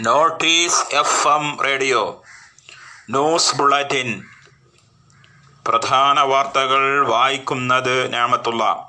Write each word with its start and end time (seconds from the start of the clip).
Notice 0.00 0.94
F 0.94 1.28
M 1.28 1.58
radio. 1.64 2.22
News 3.10 3.56
bulletin. 3.56 4.22
പ്രധാന 5.68 6.20
വാർത്തകൾ 6.20 7.06
വായിക്കുന്നത് 7.06 8.12
ഞാമത്തുള്ള. 8.12 8.88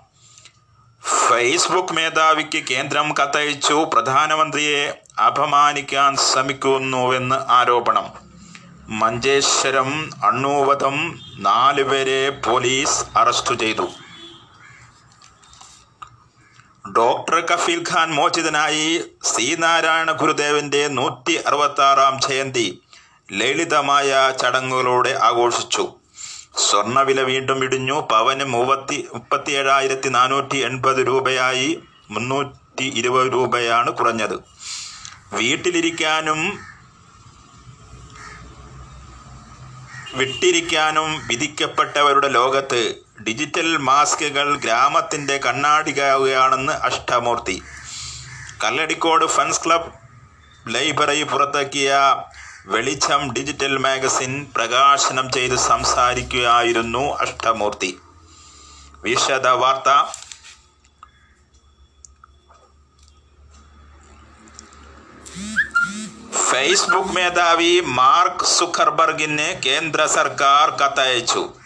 ഫേസ്ബുക്ക് 1.30 1.94
മേധാവിക്ക് 1.94 2.64
കേന്ദ്രം 2.64 3.14
കത്തയച്ചു. 3.14 3.90
പ്രധാനമന്ത്രിയെ 3.94 5.02
അപമാനിക്കാൻ 5.26 6.16
ശ്രമിക്കുന്നുവെന്ന് 6.16 7.52
ആരോപണം. 7.52 8.14
മഞ്ചേശ്വരം 8.88 10.10
അണ്ണൂവധം 10.24 11.20
നാലുപേരെ 11.38 12.30
പോലീസ് 12.30 13.06
അറസ്റ്റ് 13.18 13.56
ചെയ്തു. 13.56 13.90
ഡോക്ടർ 16.98 17.40
കഫീൽ 17.40 17.84
ഖാൻ 17.90 18.12
മോചിതനായി 18.12 19.04
ശ്രീനാരായണ 19.24 20.12
ഗുരുദേവന്റെ 20.12 20.88
നൂറ്റി 20.88 21.34
അറുപത്തി 21.34 21.82
ആറാം 21.82 22.20
ജയന്തി 22.22 22.82
ലളിതമായ 23.32 24.34
ചടങ്ങുകളോടെ 24.42 25.20
ആഘോഷിച്ചു. 25.22 25.96
സ്വർണവില 26.58 27.22
വീണ്ടും 27.22 27.64
ഇടിഞ്ഞു. 27.64 28.08
പവന് 28.12 28.44
മൂവത്തി 28.44 29.08
മുപ്പത്തിയേഴായിരത്തി 29.14 30.10
നാനൂറ്റി 30.10 30.58
എൺപത് 30.58 31.08
രൂപയായി 31.08 31.84
മുന്നൂറ്റി 32.12 32.92
ഇരുപത് 32.96 33.34
രൂപയാണ് 33.34 33.92
കുറഞ്ഞത്. 33.92 34.36
വീട്ടിലിരിക്കാനും 35.34 36.60
വിട്ടിരിക്കാനും 40.16 41.28
വിധിക്കപ്പെട്ടവരുടെ 41.28 42.28
ലോകത്ത് 42.28 43.03
ഡിജിറ്റൽ 43.22 43.78
മാസ്കുകൾ 43.78 44.56
ഗ്രാമത്തിന്റെ 44.56 45.38
കണ്ണാടിയാവുകയാണെന്ന് 45.38 46.74
Ashtamoorthy. 46.74 47.64
Kalladikode 48.64 49.26
fans 49.26 49.62
club 49.66 49.92
library 50.68 51.24
പുറത്തിറക്കിയ 51.24 51.98
വെളിച്ചം 52.66 53.34
ഡിജിറ്റൽ 53.34 53.78
മാഗസിൻ 53.78 54.48
പ്രകാശനം 54.56 55.32
ചെയ്ത് 55.32 55.56
സംസാരിക്കുകയായിരുന്നു 55.56 57.14
അഷ്ടമൂർത്തി. 57.14 58.00
വിശദ 59.04 59.48
വാർത്ത. 59.48 59.90
ഫേസ്ബുക്ക് 66.52 67.10
മേധാവി 67.10 67.82
മാർക്ക് 67.86 68.46
സുഖർബർഗിന് 68.46 69.62
കേന്ദ്ര 69.62 70.06
സർക്കാർ 70.06 70.70
കത്തയച്ചു. 70.70 71.63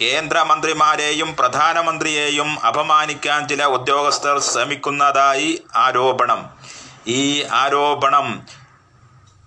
കേന്ദ്രമന്ത്രിമാരെയും 0.00 1.36
പ്രധാനമന്ത്രിയെയും 1.36 2.66
അപമാനിക്കാൻ 2.66 3.48
ചില 3.48 3.64
ഉദ്യോഗസ്ഥർ 3.64 4.38
ശ്രമിക്കുന്നതായി 4.40 5.62
ആരോപണം. 5.76 6.50
ഈ 7.06 7.42
ആരോപണം 7.42 8.46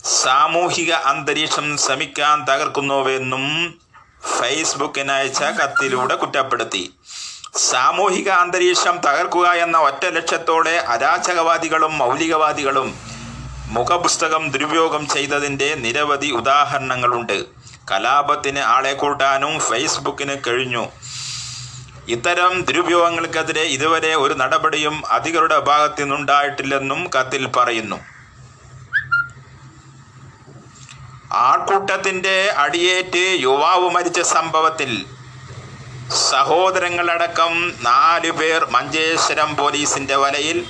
സാമൂഹിക 0.04 0.92
അന്തരീക്ഷം 0.94 1.78
ശ്രമിക്കാൻ 1.78 2.46
തകർക്കുന്നുവെന്നും 2.46 3.46
ഫേസ്ബുക്കിന് 4.40 5.12
അയച്ച 5.12 5.44
കത്തിലൂടെ 5.44 6.16
കുറ്റപ്പെടുത്തി. 6.16 6.94
സാമൂഹിക 7.58 8.30
അന്തരീക്ഷം 8.30 8.98
തകർക്കുക 8.98 9.48
എന്ന 9.48 9.78
ഒറ്റ 9.78 10.06
ലക്ഷ്യത്തോടെ 10.06 10.76
അരാചകവാദികളും 10.88 11.98
മൗലികവാദികളും 11.98 12.98
മുഖപുസ്തകം 13.68 14.52
ദുരുപയോഗം 14.52 15.08
ചെയ്തതിന്റെ 15.08 15.76
നിരവധി 15.76 16.32
ഉദാഹരണങ്ങളുണ്ട്. 16.32 17.59
കലാപത്തിന് 17.92 18.60
ആളെ 18.60 18.94
കൂട്ടാനും 18.94 19.60
ഫേസ്ബുക്കിന് 19.60 20.36
കഴിഞ്ഞു. 20.48 20.86
ഇത്തരം 22.08 22.62
ദുരുപയോഗങ്ങൾക്കെതിരെ 22.62 23.64
ഇതുവരെ 23.64 24.16
ഒരു 24.16 24.34
നടപടിയും 24.34 25.04
അധികരുടെ 25.10 25.60
ഭാഗത്തു 25.60 26.02
നിന്നുണ്ടായിട്ടില്ലെന്നും 26.02 27.02
കത്തിൽ 27.16 27.48
പറയുന്നു. 27.48 28.00
ആൾക്കൂട്ടത്തിന്റെ 31.32 32.50
അടിയേറ്റ് 32.58 33.26
യുവാവ് 33.40 33.90
മരിച്ച 33.90 34.20
സംഭവത്തിൽ 34.20 34.92
സഹോദരങ്ങളടക്കം 36.32 37.54
നാലു 37.82 38.32
പേർ 38.32 38.66
മഞ്ചേശ്വരം 38.70 39.56
പോലീസിന്റെ 39.56 40.16
വലയിൽ 40.16 40.66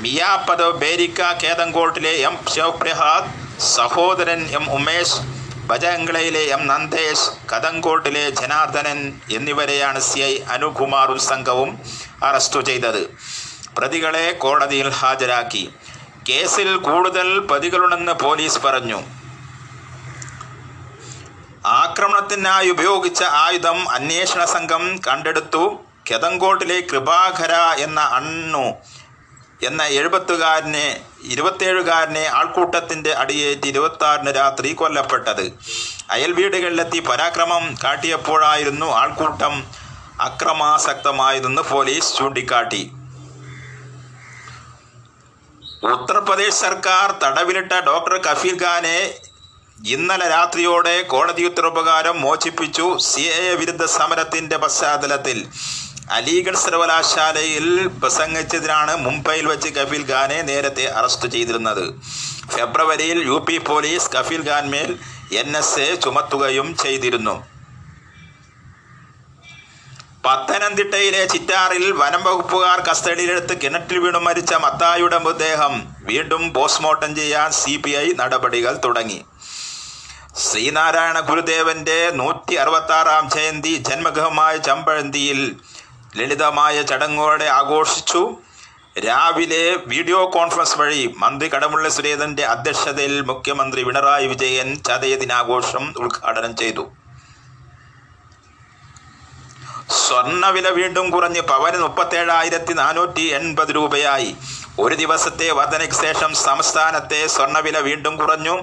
മിയാപ്പദോ 0.00 0.70
ബേരിക്ക 0.82 1.20
കേതങ്കോട്ടിലെ 1.42 2.12
എം 2.28 2.36
ശിവപ്രഹാദ് 2.54 3.30
സഹോദരൻ 3.76 4.40
എം 4.58 4.64
ഉമേഷ് 4.70 5.18
ബജംഗ്ലയിലെ 5.62 6.40
എം 6.40 6.66
നന്ദേഷ് 6.66 7.52
കതങ്കോട്ടിലെ 7.52 8.30
ജനാർദ്ദനൻ 8.30 9.20
എന്നിവരെയാണ് 9.32 10.00
സി 10.00 10.20
ഐ 10.20 10.38
അനുകുമാറും 10.50 11.18
സംഘവും 11.18 11.78
അറസ്റ്റു 12.22 12.60
ചെയ്തത്. 12.60 13.02
പ്രതികളെ 13.78 14.32
കോടതിയിൽ 14.32 14.88
ഹാജരാക്കി. 14.88 15.74
കേസിൽ 16.28 16.76
കൂടുതൽ 16.76 17.38
പ്രതികളുണ്ടെന്ന് 17.38 18.12
പോലീസ് 18.12 18.58
പറഞ്ഞു. 18.58 19.02
ആക്രമണത്തിനായി 21.66 22.68
ഉപയോഗിച്ച 22.70 23.22
ആയുധം 23.22 23.90
അന്വേഷണ 23.90 24.44
സംഘം 24.44 25.00
കണ്ടെടുത്തു. 25.08 25.64
കെതങ്കോട്ടിലെ 26.10 26.80
കൃപാകര 26.80 27.52
എന്ന 27.78 28.00
അണ്ണു 28.00 28.74
എന്ന 29.62 29.82
എഴുപത്തുകാരനെ 29.98 30.86
ഇരുപത്തേഴുകാരനെ 31.22 32.24
ആൾക്കൂട്ടത്തിന്റെ 32.38 33.12
അടിയേറ്റ് 33.12 33.66
ഇരുപത്തി 33.66 34.04
ആറിന് 34.04 34.32
രാത്രി 34.36 34.72
കൊല്ലപ്പെട്ടത്. 34.72 35.44
അയൽ 36.10 36.32
വീടുകളിലെത്തി 36.32 36.98
പരാക്രമം 36.98 37.64
കാട്ടിയപ്പോഴായിരുന്നു 37.84 38.86
ആൾക്കൂട്ടം 38.86 39.54
അക്രമാസക്തമായതെന്ന് 40.20 41.62
പോലീസ് 41.62 42.16
ചൂണ്ടിക്കാട്ടി. 42.16 42.82
ഉത്തർപ്രദേശ് 45.92 46.60
സർക്കാർ 46.64 47.06
തടവിലിട്ട 47.22 47.72
ഡോക്ടർ 47.86 48.16
കഫീൽ 48.26 48.56
ഖാനെ 48.64 48.98
ഇന്നലെ 49.94 50.26
രാത്രിയോടെ 50.28 51.02
കോടതി 51.02 51.42
ഉത്തരവുപ്രകാരം 51.44 52.20
മോചിപ്പിച്ചു. 52.20 52.86
സി 52.98 53.20
എ 53.20 53.54
വിരുദ്ധ 53.54 53.84
സമരത്തിന്റെ 53.84 54.56
പശ്ചാത്തലത്തിൽ 54.56 55.38
അലീഗഡ് 56.10 56.60
സർവകലാശാലയിൽ 56.64 57.66
പ്രസംഗിച്ചതിനാണ് 58.00 58.92
മുംബൈയിൽ 59.04 59.46
വെച്ച് 59.52 59.68
കഫീൽ 59.76 60.02
ഖാനെ 60.10 60.42
നേരത്തെ 60.42 60.84
അറസ്റ്റ് 60.98 61.28
ചെയ്തിരുന്നത്. 61.34 61.84
ഫെബ്രുവരിയിൽ 62.54 63.18
U 63.30 63.38
P 63.48 63.56
police 63.70 64.10
Kafeel 64.16 64.42
Khan 64.48 64.70
മേൽ 64.74 64.90
എൻ 65.40 65.56
എസ് 65.60 65.80
എ 65.80 65.88
ചുമത്തുകയും 66.04 66.68
ചെയ്തിരുന്നു. 66.84 67.36
പത്തനംതിട്ടയിലെ 70.24 71.22
ചിറ്റാറിൽ 71.26 71.92
വനം 72.00 72.22
വകുപ്പുകാർ 72.26 72.80
കസ്റ്റഡിയിലെടുത്ത് 72.88 73.54
കിണറ്റിൽ 73.62 73.98
വീണു 73.98 74.18
മരിച്ച 74.18 74.52
മത്തായുടെ 74.64 75.18
മൃതദേഹം 75.24 75.74
വീണ്ടും 76.10 76.42
പോസ്റ്റ്മോർട്ടം 76.56 77.16
ചെയ്യാൻ 77.16 77.50
സി 77.60 77.76
ബി 77.84 77.90
ഐ 77.90 78.06
നടപടികൾ 78.20 78.74
തുടങ്ങി. 78.84 79.20
ശ്രീനാരായണ 80.44 81.20
ഗുരുദേവന്റെ 81.20 82.10
നൂറ്റി 82.20 82.54
അറുപത്തി 82.62 82.94
ആറാം 82.98 83.24
ജയന്തി 83.34 83.72
ജന്മഗൃഹമായ 83.88 84.56
ചമ്പഴന്തിയിൽ 84.68 85.40
ലളിതമായ 86.16 86.76
ചടങ്ങുകളോടെ 86.90 87.46
ആഘോഷിച്ചു. 87.58 88.22
രാവിലെ 89.04 89.62
വീഡിയോ 89.92 90.18
കോൺഫറൻസ് 90.34 90.78
വഴി 90.78 91.02
മന്ത്രി 91.18 91.46
കടമുള്ള 91.52 91.86
സുരേന്ദ്രന്റെ 91.88 92.44
അധ്യക്ഷതയിൽ 92.54 93.14
മുഖ്യമന്ത്രി 93.30 93.82
പിണറായി 93.84 94.26
വിജയൻ 94.32 94.68
ചതയ 94.88 95.14
ദിനാഘോഷം 95.22 95.84
ഉദ്ഘാടനം 96.04 96.52
ചെയ്തു. 96.56 96.84
സ്വർണവില 100.00 100.68
വീണ്ടും 100.68 101.06
കുറഞ്ഞ് 101.10 101.40
പവന് 101.40 101.78
മുപ്പത്തേഴായിരത്തി 101.82 102.72
നാനൂറ്റി 102.72 103.24
എൺപത് 103.38 103.70
രൂപയായി. 103.78 104.30
ഒരു 104.82 104.94
ദിവസത്തെ 104.94 105.48
വർധനയ്ക്ക് 105.58 105.98
ശേഷം 106.04 106.30
സംസ്ഥാനത്തെ 106.46 107.20
സ്വർണവില 107.26 107.78
വീണ്ടും 107.88 108.14
കുറഞ്ഞു. 108.16 108.54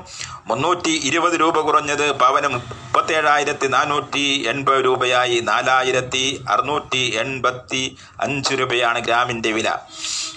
മുന്നൂറ്റി 0.49 0.91
ഇരുപത് 1.07 1.35
രൂപ 1.39 1.57
കുറഞ്ഞത് 1.59 2.11
പവന് 2.21 2.47
മുപ്പത്തേഴായിരത്തി 2.53 3.67
നാനൂറ്റി 3.67 4.23
എൺപത് 4.51 4.79
രൂപയായി 4.85 5.39
നാലായിരത്തി 5.49 6.23
അറുന്നൂറ്റി 6.49 7.01
എൺപത്തി 7.23 7.81
അഞ്ച് 8.21 8.53
രൂപയാണ് 8.59 8.99
ഗ്രാമിന്റെ 8.99 9.51
വില. 9.51 9.69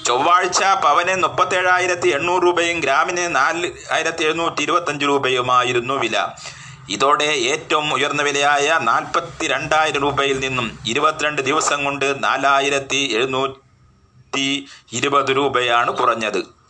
ചൊവ്വാഴ്ച 0.06 0.62
പവന് 0.84 1.14
മുപ്പത്തേഴായിരത്തി 1.22 2.08
എണ്ണൂറ് 2.08 2.42
രൂപയും 2.42 2.80
ഗ്രാമിന് 2.80 3.24
നാല് 3.36 3.68
ആയിരത്തി 3.92 4.24
എഴുന്നൂറ്റി 4.24 4.62
ഇരുപത്തഞ്ച് 4.62 5.04
രൂപയുമായിരുന്നു 5.04 5.94
വില. 5.94 6.16
ഇതോടെ 6.91 7.30
ഏറ്റവും 7.53 7.88
ഉയർന്ന 7.94 8.22
വിലയായ 8.22 8.78
നാൽപ്പത്തി 8.91 9.47
രണ്ടായിരം 9.47 10.03
രൂപയിൽ 10.03 10.38
നിന്നും 10.41 10.66
ഇരുപത്തിരണ്ട് 10.86 11.42
ദിവസം 11.42 11.84
കൊണ്ട് 11.84 12.08
നാലായിരത്തി 12.24 13.00
എഴുന്നൂറ്റി 13.18 14.48
ഇരുപത് 14.92 15.30
രൂപയാണ് 15.36 15.91
കുറഞ്ഞത്. 16.00 16.61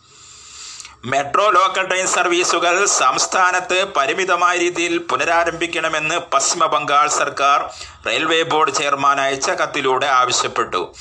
മെട്രോ 1.05 1.49
ലോക്കൽ 1.49 1.87
ട്രെയിൻ 1.87 2.07
സർവീസുകൾ 2.07 2.85
സംസ്ഥാനത്ത് 2.85 3.85
പരിമിതമായ 3.95 4.57
രീതിയിൽ 4.57 4.97
പുനരാരംഭിക്കണമെന്ന് 4.97 6.17
പശ്ചിമ 6.33 6.65
ബംഗാൾ 6.65 7.07
സർക്കാർ 7.07 7.69
റെയിൽവേ 8.05 8.41
ബോർഡ് 8.41 8.71
ചെയർമാൻ 8.71 9.21
അയച്ച 9.21 9.49
കത്തിലൂടെ 9.49 10.05
ആവശ്യപ്പെട്ടു. 10.05 10.93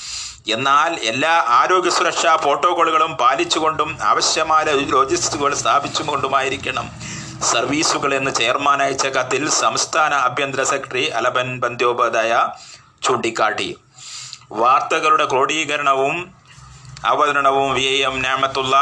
എന്നാൽ 0.48 0.94
എല്ലാ 0.94 1.44
ആരോഗ്യ 1.46 1.90
സുരക്ഷാ 1.90 2.36
പ്രോട്ടോകോളുകളും 2.36 3.16
പാലിച്ചുകൊണ്ടും 3.16 3.98
ആവശ്യമായ 4.02 4.64
ലോജിസ്റ്റിക്കുകൾ 4.64 5.54
സ്ഥാപിച്ചുകൊണ്ടുമായിരിക്കണം. 5.54 6.88
സർവീസുകൾ 7.52 8.14
എന്ന് 8.14 8.30
ചെയർമാൻ 8.30 8.82
അയച്ച 8.82 9.06
കത്തിൽ 9.06 9.50
സംസ്ഥാന 9.50 10.14
ആഭ്യന്തര 10.14 10.62
സെക്രട്ടറി 10.62 11.06
അലബൻ 11.06 11.60
ബന്ദ്യോപാധ്യായ 11.60 12.48
ചൂണ്ടിക്കാട്ടി. 13.02 13.76
വാർത്തകളുടെ 14.52 15.24
ക്രോഡീകരണവും 15.24 16.34
അവതരണവും 17.06 17.74
വി 17.74 17.82
എം 17.82 18.22
ഞാമത്തുള്ള 18.22 18.76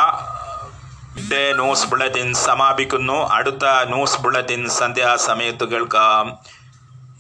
ഇന്നത്തെ 1.17 1.53
ന്യൂസ് 1.53 1.87
ബുള്ളറ്റിൻ 1.87 2.35
സമാപിക്കുന്നു. 2.35 3.29
അടുത്ത 3.29 3.65
ന്യൂസ് 3.85 4.19
ബുള്ളറ്റിൻ 4.19 4.69
സന്ധ്യാസമയത്ത് 4.69 5.65
കേൾക്കാം. 5.65 6.39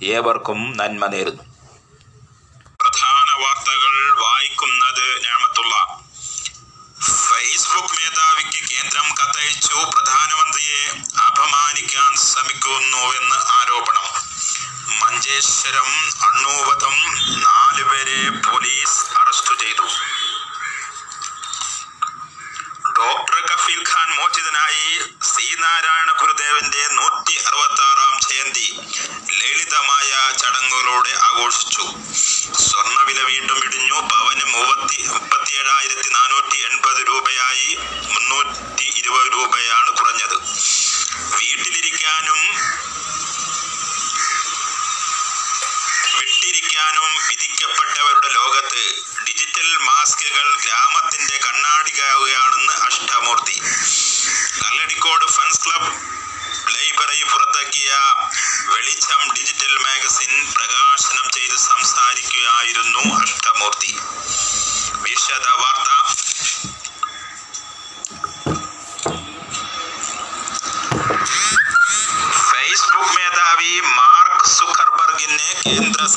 ഏവർക്കും 0.05 0.77
നന്മ 0.77 1.07
നേരുന്നു. 1.07 1.43
പ്രധാന 2.81 3.43
വാർത്തകൾ 3.43 4.23
വായിക്കുന്നത് 4.23 5.23
ഞാമത്തുള്ള. 5.25 5.75
ഫേസ്ബുക്ക് 7.05 7.95
മേധാവിക്ക് 7.95 8.75
കേന്ദ്രം 8.75 9.05
കത്തയച്ചു. 9.05 9.75
പ്രധാനമന്ത്രിയെ 9.75 10.87
അപമാനിക്കാൻ 11.21 12.17
ശ്രമിക്കുന്നുവെന്ന് 12.17 13.37
ആരോപണം. 13.37 14.07
മഞ്ചേശ്വരം 15.01 15.89
അണ്ണൂവധം 16.25 16.95
നാലുപേരെ 17.43 18.51
പോലീസ് 18.51 19.19
അറസ്റ്റ് 19.19 19.61
ചെയ്തു. 19.61 20.10
ശ്രീനാരായണ 25.61 26.00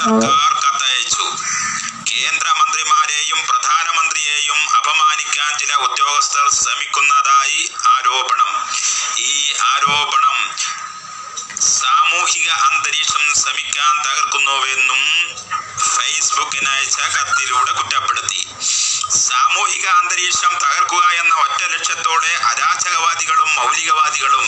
സർക്കാർ 0.03 0.53
കത്തയച്ചു. 0.63 1.25
കേന്ദ്രമന്ത്രിമാരെയും 2.11 3.39
പ്രധാനമന്ത്രിയെയും 3.49 4.59
അപമാനിക്കാൻ 4.79 5.51
ചില 5.59 5.73
ഉദ്യോഗസ്ഥർ 5.87 6.45
ശ്രമിക്കുന്നതായി 6.61 7.61
ആരോപണം. 7.93 8.51
ഈ 9.27 9.35
ആരോപണം 9.71 10.37
സാമൂഹിക 11.81 12.49
അന്തരീക്ഷം 12.67 13.23
ശ്രമിക്കാൻ 13.41 13.93
തകർക്കുന്നുവെന്നും 14.07 15.01
ഫേസ്ബുക്കിന് 15.93 16.69
അയച്ച 16.69 16.99
കത്തിലൂടെ 17.15 17.71
കുറ്റപ്പെടുത്തി. 17.71 18.41
സാമൂഹിക 19.29 19.85
അന്തരീക്ഷം 19.99 20.53
തകർക്കുക 20.63 21.05
എന്ന 21.21 21.33
ഒറ്റ 21.35 21.61
ലക്ഷ്യത്തോടെ 21.73 22.33
അരാജകവാദികളും 22.51 23.49
മൗലികവാദികളും 23.55 24.42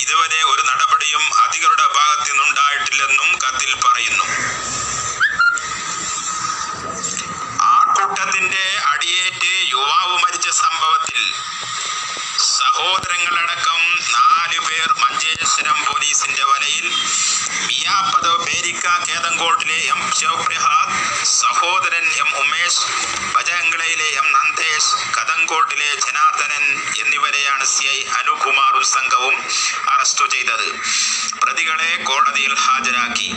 ഇതുവരെ 0.00 0.40
ഒരു 0.52 0.62
നടപടിയും 0.68 1.24
അധികൃതരുടെ 1.44 1.86
ഭാഗത്തു 1.96 2.30
നിന്നുണ്ടായിട്ടില്ലെന്നും 2.30 3.30
കത്തിൽ 3.44 3.70
പറയുന്നു. 3.84 4.26
ആൾക്കൂട്ടത്തിന്റെ 7.70 8.62
അടിയേറ്റ് 8.92 9.52
യുവാവ് 9.72 10.16
മരിച്ച 10.24 10.48
സംഭവത്തിൽ 10.60 11.20
സഹോദരങ്ങളടക്കം 12.56 13.80
നാലു 14.14 14.60
പേർ 14.66 14.88
മഞ്ചേശ്വരം 15.02 15.78
പോലീസിന്റെ 15.84 16.44
വലയിൽ 16.44 16.86
മിയാപ്പത് 17.66 18.30
പേരിക്ക 18.44 18.86
കേതങ്കോട്ടിലെ 19.06 19.78
എം 19.92 20.00
ശിവപ്രഹാദ് 20.18 20.96
സഹോദരൻ 21.34 22.06
എം 22.22 22.30
ഉമേഷ് 22.42 22.82
ബജംഗളയിലെ 23.34 24.08
എം 24.20 24.28
നന്ദേഷ് 24.36 24.90
കതങ്കോട്ടിലെ 25.16 25.90
ജനാർദ്ദനൻ 26.04 26.64
എന്നിവരെയാണ് 27.02 27.66
സി 27.66 27.86
ഐ 27.90 27.98
അനുകുമാറും 28.18 28.84
സംഘവും 28.92 29.36
അറസ്റ്റ് 30.04 30.26
ചെയ്തത്. 30.32 30.66
പ്രതികളെ 31.42 31.90
കോടതിയിൽ 31.96 32.54
ഹാജരാക്കി. 32.54 33.28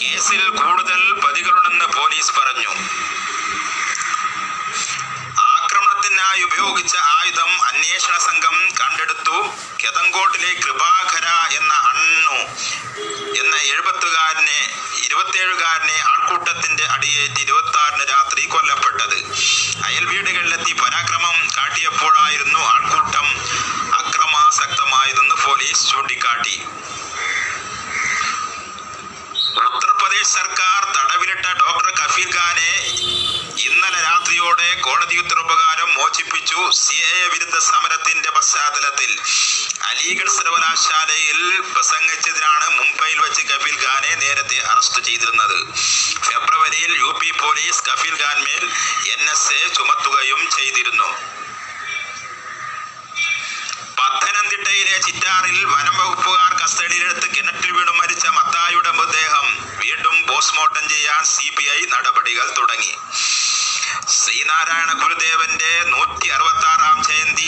കേസിൽ 0.00 0.42
കൂടുതൽ 0.48 1.00
പ്രതികളുണ്ടെന്ന് 1.12 1.86
പോലീസ് 1.96 2.32
പറഞ്ഞു. 2.38 2.72
ആക്രമണത്തിനായി 5.44 6.42
ഉപയോഗിച്ച 6.42 6.94
ആയുധം 6.96 7.52
അന്വേഷണ 7.64 8.14
സംഘം 8.18 8.56
കണ്ടെടുത്തു. 8.80 9.36
കെതങ്കോട്ടിലെ 9.82 10.52
കൃപാകര 10.64 11.28
എന്ന 11.58 11.74
അണ്ണു 11.92 12.38
എന്ന 13.40 13.54
എഴുപത്തുകാരനെ 13.72 14.60
ഇരുപത്തിയേഴുകാരനെ 15.04 15.98
ആൾക്കൂട്ടത്തിന്റെ 16.12 16.84
അടിയേറ്റ് 16.96 17.40
ഇരുപത്തി 17.40 18.06
രാത്രി 18.12 18.44
കൊല്ലപ്പെട്ടത്. 18.46 19.18
അയൽ 19.84 20.04
വീടുകളിലെത്തി 20.04 20.72
പരാക്രമം 20.72 21.36
കാട്ടിയപ്പോഴായിരുന്നു 21.56 22.60
ആൾക്കൂട്ടം 22.74 23.01
പോലീസ് 25.44 25.82
ചൂണ്ടിക്കാട്ടി. 25.90 26.56
ഉത്തർപ്രദേശ് 29.68 30.30
സർക്കാർ 30.38 30.80
തടവിലിട്ട 30.96 31.46
ഡോക്ടർ 31.62 31.88
കഫീർ 32.00 32.28
ഖാനെ 32.36 32.70
ഇന്നലെ 33.68 34.00
രാത്രിയോടെ 34.08 34.68
കോടതി 34.86 35.16
ഉത്തരവുപ്രകാരം 35.22 35.88
മോചിപ്പിച്ചു. 35.94 36.60
സി 36.82 36.96
എ 37.10 37.28
വിരുദ്ധ 37.32 37.58
സമരത്തിന്റെ 37.70 38.30
പശ്ചാത്തലത്തിൽ. 38.36 39.10
അലിഗഡ് 39.90 40.34
സർവകലാശാലയിൽ 40.38 41.40
പ്രസംഗിച്ചതിനാണ് 41.74 42.66
മുംബൈയിൽ 42.78 43.18
വെച്ച് 43.26 43.42
കഫീൽ 43.50 43.76
ഖാനെ 43.84 44.14
നേരത്തെ 44.24 44.58
അറസ്റ്റ് 44.72 45.02
ചെയ്തിരുന്നത്. 45.08 45.58
ഫെബ്രുവരിയിൽ 46.28 46.92
U 47.04 47.12
P 47.20 47.30
police 47.44 47.84
Kafeel 47.90 48.16
Khan 48.24 48.38
മേൽ 48.48 48.64
എൻ 49.14 49.22
എസ് 49.34 49.52
എ 49.60 49.62
ചുമത്തുകയും 49.76 50.42
ചെയ്തിരുന്നു. 50.56 51.10
പത്തനംതിട്ടയിലെ 54.02 54.96
ചിറ്റാറിൽ 55.06 55.58
വനം 55.72 55.94
വകുപ്പുകാർ 55.98 56.52
കസ്റ്റഡിയിലെടുത്ത് 56.60 57.28
കിണറ്റിൽ 57.34 57.70
വീണു 57.76 57.92
മരിച്ച 58.00 58.24
മത്തായുടെ 58.36 58.90
മൃതദേഹം 58.98 59.46
വീണ്ടും 59.82 60.16
പോസ്റ്റ്മോർട്ടം 60.28 60.84
ചെയ്യാൻ 60.88 61.22
സി 61.32 61.48
നടപടികൾ 61.92 62.46
തുടങ്ങി. 62.58 62.92
ശ്രീനാരായണ 64.16 64.90
ഗുരുദേവന്റെ 65.02 65.72
നൂറ്റി 65.92 66.28
അറുപത്തി 66.36 66.66
ആറാം 66.72 66.98
ജയന്തി 67.08 67.46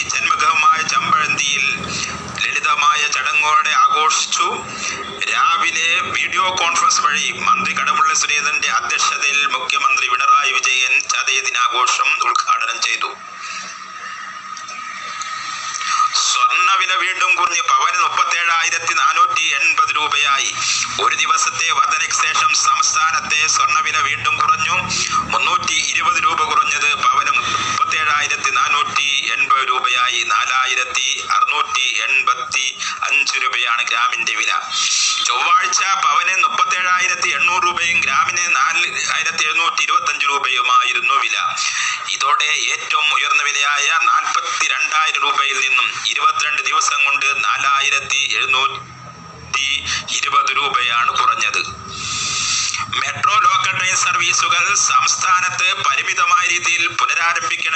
എൺപത് 19.47 19.97
രൂപയായി. 19.97 20.55
ഒരു 21.03 21.15
ദിവസത്തെ 21.15 21.71
വർധനയ്ക്ക് 21.71 22.15
ശേഷം 22.15 22.55
സംസ്ഥാനത്തെ 22.55 23.47
സ്വർണവില 23.47 23.99
വീണ്ടും 23.99 24.44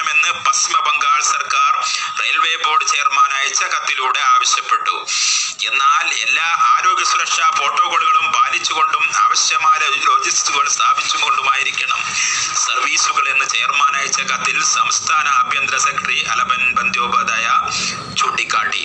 പുനരാരംഭിക്കണമെന്ന് 0.09 0.45
പശ്ചിമ 0.47 0.77
ബംഗാൾ 0.87 1.21
സർക്കാർ 1.23 1.73
റെയിൽവേ 2.21 2.53
ബോർഡ് 2.65 2.87
ചെയർമാൻ 2.93 3.31
അയച്ച 3.39 3.63
കത്തിലൂടെ 3.63 4.21
ആവശ്യപ്പെട്ടു. 4.35 4.97
എന്നാൽ 5.69 6.07
എല്ലാ 6.27 6.49
ആരോഗ്യ 6.77 7.05
സുരക്ഷാ 7.05 7.49
പ്രോട്ടോകോളുകളും 7.57 8.27
പാലിച്ചുകൊണ്ടും 8.33 9.05
ആവശ്യമായ 9.25 9.81
ലോജിസ്റ്റുകൾ 10.09 10.67
സ്ഥാപിച്ചുകൊണ്ടുമായിരിക്കണം. 10.69 12.01
സർവീസുകൾ 12.67 13.25
എന്ന് 13.29 13.47
ചെയർമാൻ 13.55 13.93
അയച്ച 14.01 14.21
കത്തിൽ 14.33 14.59
സംസ്ഥാന 14.77 15.27
ആഭ്യന്തര 15.41 15.77
സെക്രട്ടറി 15.77 16.21
അലബൻ 16.35 16.63
ബന്ദ്യോപാധ്യായ 16.75 17.49
ചൂണ്ടിക്കാട്ടി. 18.15 18.85